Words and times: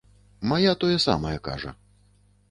Мая 0.51 0.71
тое 0.83 0.95
самае 1.03 1.33
кажа. 1.49 1.75